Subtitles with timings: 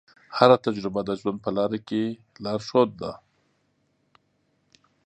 [0.37, 2.03] هره تجربه د ژوند په لاره کې
[2.43, 3.11] لارښود ده.